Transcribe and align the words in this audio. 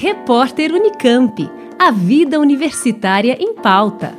Repórter 0.00 0.72
Unicamp. 0.72 1.50
A 1.76 1.90
vida 1.90 2.38
universitária 2.38 3.36
em 3.40 3.52
pauta. 3.52 4.16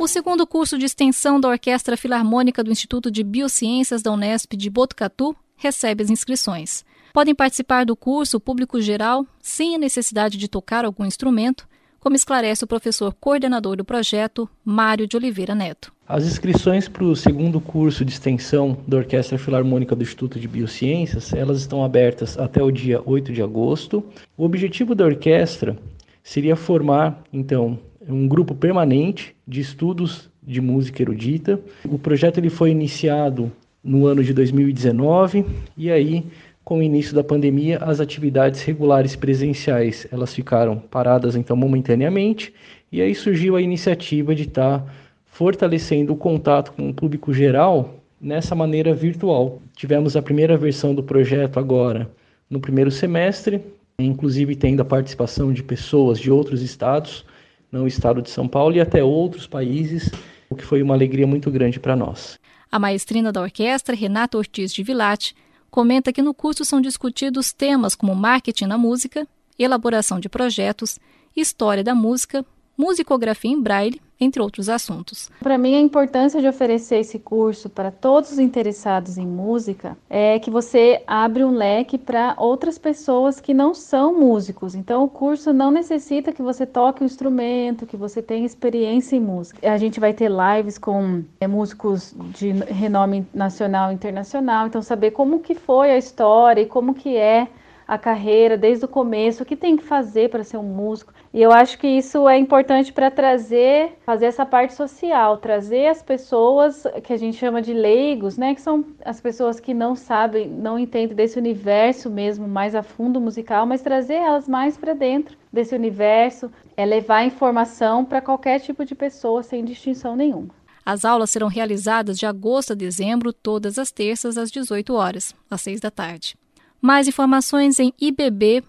O 0.00 0.08
segundo 0.08 0.46
curso 0.46 0.78
de 0.78 0.86
extensão 0.86 1.38
da 1.38 1.50
Orquestra 1.50 1.94
Filarmônica 1.94 2.64
do 2.64 2.72
Instituto 2.72 3.10
de 3.10 3.22
Biociências 3.22 4.00
da 4.00 4.10
Unesp 4.10 4.56
de 4.56 4.70
Botucatu 4.70 5.36
recebe 5.56 6.02
as 6.02 6.08
inscrições. 6.08 6.86
Podem 7.12 7.34
participar 7.34 7.84
do 7.84 7.94
curso 7.94 8.40
público 8.40 8.80
geral, 8.80 9.26
sem 9.42 9.74
a 9.74 9.78
necessidade 9.78 10.38
de 10.38 10.48
tocar 10.48 10.86
algum 10.86 11.04
instrumento, 11.04 11.68
como 12.06 12.14
esclarece 12.14 12.62
o 12.62 12.68
professor 12.68 13.12
coordenador 13.18 13.74
do 13.74 13.84
projeto, 13.84 14.48
Mário 14.64 15.08
de 15.08 15.16
Oliveira 15.16 15.56
Neto. 15.56 15.92
As 16.06 16.24
inscrições 16.24 16.86
para 16.86 17.02
o 17.02 17.16
segundo 17.16 17.60
curso 17.60 18.04
de 18.04 18.12
extensão 18.12 18.78
da 18.86 18.98
Orquestra 18.98 19.36
Filarmônica 19.36 19.96
do 19.96 20.04
Instituto 20.04 20.38
de 20.38 20.46
Biociências, 20.46 21.32
elas 21.32 21.58
estão 21.58 21.82
abertas 21.82 22.38
até 22.38 22.62
o 22.62 22.70
dia 22.70 23.02
8 23.04 23.32
de 23.32 23.42
agosto. 23.42 24.04
O 24.36 24.44
objetivo 24.44 24.94
da 24.94 25.04
orquestra 25.04 25.76
seria 26.22 26.54
formar, 26.54 27.24
então, 27.32 27.76
um 28.08 28.28
grupo 28.28 28.54
permanente 28.54 29.34
de 29.44 29.60
estudos 29.60 30.30
de 30.40 30.60
música 30.60 31.02
erudita. 31.02 31.58
O 31.84 31.98
projeto 31.98 32.38
ele 32.38 32.50
foi 32.50 32.70
iniciado 32.70 33.50
no 33.82 34.06
ano 34.06 34.22
de 34.22 34.32
2019 34.32 35.44
e 35.76 35.90
aí 35.90 36.24
com 36.66 36.78
o 36.78 36.82
início 36.82 37.14
da 37.14 37.22
pandemia, 37.22 37.78
as 37.78 38.00
atividades 38.00 38.60
regulares 38.62 39.14
presenciais 39.14 40.04
elas 40.10 40.34
ficaram 40.34 40.80
paradas 40.80 41.36
então 41.36 41.56
momentaneamente 41.56 42.52
e 42.90 43.00
aí 43.00 43.14
surgiu 43.14 43.54
a 43.54 43.62
iniciativa 43.62 44.34
de 44.34 44.42
estar 44.42 44.80
tá 44.80 44.92
fortalecendo 45.26 46.12
o 46.12 46.16
contato 46.16 46.72
com 46.72 46.90
o 46.90 46.92
público 46.92 47.32
geral 47.32 47.94
nessa 48.20 48.52
maneira 48.56 48.92
virtual. 48.92 49.62
Tivemos 49.76 50.16
a 50.16 50.22
primeira 50.22 50.56
versão 50.56 50.92
do 50.92 51.04
projeto 51.04 51.60
agora 51.60 52.10
no 52.50 52.58
primeiro 52.58 52.90
semestre, 52.90 53.60
inclusive 53.96 54.56
tendo 54.56 54.82
a 54.82 54.84
participação 54.84 55.52
de 55.52 55.62
pessoas 55.62 56.18
de 56.18 56.32
outros 56.32 56.62
estados, 56.62 57.24
não 57.70 57.84
o 57.84 57.86
estado 57.86 58.20
de 58.20 58.30
São 58.30 58.48
Paulo 58.48 58.74
e 58.74 58.80
até 58.80 59.04
outros 59.04 59.46
países, 59.46 60.10
o 60.50 60.56
que 60.56 60.64
foi 60.64 60.82
uma 60.82 60.94
alegria 60.94 61.28
muito 61.28 61.48
grande 61.48 61.78
para 61.78 61.94
nós. 61.94 62.40
A 62.72 62.78
maestrina 62.80 63.30
da 63.30 63.40
orquestra, 63.40 63.94
Renata 63.94 64.36
Ortiz 64.36 64.74
de 64.74 64.82
Vilate, 64.82 65.32
comenta 65.76 66.10
que 66.10 66.22
no 66.22 66.32
curso 66.32 66.64
são 66.64 66.80
discutidos 66.80 67.52
temas 67.52 67.94
como 67.94 68.14
marketing 68.14 68.64
na 68.64 68.78
música, 68.78 69.28
elaboração 69.58 70.18
de 70.18 70.26
projetos, 70.26 70.98
história 71.36 71.84
da 71.84 71.94
música, 71.94 72.42
musicografia 72.76 73.50
em 73.50 73.60
braille, 73.60 74.00
entre 74.20 74.40
outros 74.40 74.68
assuntos. 74.68 75.30
Para 75.40 75.58
mim, 75.58 75.74
a 75.74 75.80
importância 75.80 76.40
de 76.40 76.48
oferecer 76.48 76.96
esse 76.96 77.18
curso 77.18 77.68
para 77.68 77.90
todos 77.90 78.32
os 78.32 78.38
interessados 78.38 79.18
em 79.18 79.26
música 79.26 79.96
é 80.08 80.38
que 80.38 80.50
você 80.50 81.02
abre 81.06 81.44
um 81.44 81.50
leque 81.50 81.98
para 81.98 82.34
outras 82.38 82.78
pessoas 82.78 83.40
que 83.40 83.52
não 83.52 83.74
são 83.74 84.18
músicos. 84.18 84.74
Então, 84.74 85.04
o 85.04 85.08
curso 85.08 85.52
não 85.52 85.70
necessita 85.70 86.32
que 86.32 86.42
você 86.42 86.64
toque 86.64 87.02
um 87.02 87.06
instrumento, 87.06 87.86
que 87.86 87.96
você 87.96 88.22
tenha 88.22 88.46
experiência 88.46 89.16
em 89.16 89.20
música. 89.20 89.70
A 89.70 89.76
gente 89.76 90.00
vai 90.00 90.14
ter 90.14 90.30
lives 90.30 90.78
com 90.78 91.22
é, 91.40 91.46
músicos 91.46 92.14
de 92.34 92.52
renome 92.52 93.26
nacional 93.34 93.90
e 93.90 93.94
internacional, 93.94 94.66
então 94.66 94.80
saber 94.80 95.10
como 95.10 95.40
que 95.40 95.54
foi 95.54 95.90
a 95.90 95.98
história 95.98 96.62
e 96.62 96.66
como 96.66 96.94
que 96.94 97.16
é 97.16 97.48
a 97.86 97.96
carreira 97.96 98.56
desde 98.56 98.84
o 98.84 98.88
começo, 98.88 99.42
o 99.42 99.46
que 99.46 99.54
tem 99.54 99.76
que 99.76 99.84
fazer 99.84 100.28
para 100.28 100.42
ser 100.42 100.56
um 100.56 100.62
músico. 100.62 101.12
E 101.32 101.40
eu 101.40 101.52
acho 101.52 101.78
que 101.78 101.86
isso 101.86 102.28
é 102.28 102.36
importante 102.36 102.92
para 102.92 103.10
trazer, 103.10 103.96
fazer 104.04 104.26
essa 104.26 104.44
parte 104.44 104.74
social, 104.74 105.36
trazer 105.36 105.86
as 105.86 106.02
pessoas 106.02 106.84
que 107.04 107.12
a 107.12 107.16
gente 107.16 107.36
chama 107.36 107.62
de 107.62 107.72
leigos, 107.72 108.36
né, 108.36 108.54
que 108.54 108.60
são 108.60 108.84
as 109.04 109.20
pessoas 109.20 109.60
que 109.60 109.72
não 109.72 109.94
sabem, 109.94 110.48
não 110.48 110.78
entendem 110.78 111.14
desse 111.14 111.38
universo 111.38 112.10
mesmo 112.10 112.48
mais 112.48 112.74
a 112.74 112.82
fundo 112.82 113.20
musical, 113.20 113.66
mas 113.66 113.82
trazer 113.82 114.14
elas 114.14 114.48
mais 114.48 114.76
para 114.76 114.94
dentro 114.94 115.36
desse 115.52 115.74
universo, 115.74 116.50
é 116.76 116.84
levar 116.84 117.24
informação 117.24 118.04
para 118.04 118.20
qualquer 118.20 118.60
tipo 118.60 118.84
de 118.84 118.94
pessoa 118.94 119.42
sem 119.42 119.64
distinção 119.64 120.16
nenhuma. 120.16 120.48
As 120.84 121.04
aulas 121.04 121.30
serão 121.30 121.48
realizadas 121.48 122.18
de 122.18 122.26
agosto 122.26 122.72
a 122.72 122.76
dezembro, 122.76 123.32
todas 123.32 123.78
as 123.78 123.90
terças 123.90 124.38
às 124.38 124.50
18 124.50 124.94
horas, 124.94 125.34
às 125.50 125.60
6 125.62 125.80
da 125.80 125.90
tarde. 125.90 126.36
Mais 126.80 127.08
informações 127.08 127.78
em 127.78 127.92
ibb.nesp.br. 128.00 128.66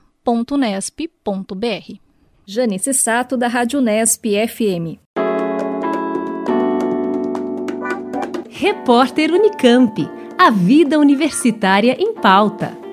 Janice 2.45 2.94
Sato, 2.94 3.35
da 3.35 3.47
Rádio 3.47 3.81
Nesp 3.81 4.25
FM. 4.47 5.00
Repórter 8.50 9.31
Unicamp. 9.31 10.09
A 10.38 10.50
vida 10.50 10.97
universitária 10.97 11.95
em 12.00 12.13
pauta. 12.13 12.87